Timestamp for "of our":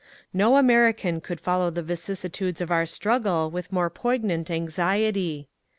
2.59-2.87